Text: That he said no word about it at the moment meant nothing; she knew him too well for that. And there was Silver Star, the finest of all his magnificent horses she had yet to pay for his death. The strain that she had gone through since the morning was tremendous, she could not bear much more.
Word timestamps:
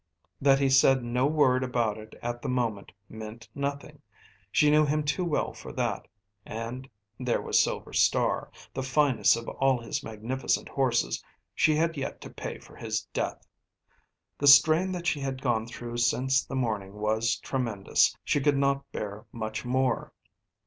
That 0.41 0.57
he 0.57 0.67
said 0.67 1.03
no 1.03 1.27
word 1.27 1.63
about 1.63 1.99
it 1.99 2.15
at 2.23 2.41
the 2.41 2.49
moment 2.49 2.91
meant 3.07 3.47
nothing; 3.53 4.01
she 4.51 4.71
knew 4.71 4.83
him 4.83 5.03
too 5.03 5.23
well 5.23 5.53
for 5.53 5.71
that. 5.73 6.07
And 6.43 6.89
there 7.19 7.39
was 7.39 7.59
Silver 7.61 7.93
Star, 7.93 8.51
the 8.73 8.81
finest 8.81 9.37
of 9.37 9.47
all 9.47 9.79
his 9.79 10.01
magnificent 10.01 10.69
horses 10.69 11.23
she 11.53 11.75
had 11.75 11.97
yet 11.97 12.19
to 12.21 12.31
pay 12.31 12.57
for 12.57 12.75
his 12.75 13.01
death. 13.13 13.45
The 14.39 14.47
strain 14.47 14.91
that 14.93 15.05
she 15.05 15.19
had 15.19 15.39
gone 15.39 15.67
through 15.67 15.97
since 15.97 16.43
the 16.43 16.55
morning 16.55 16.93
was 16.95 17.35
tremendous, 17.37 18.17
she 18.23 18.41
could 18.41 18.57
not 18.57 18.91
bear 18.91 19.25
much 19.31 19.65
more. 19.65 20.13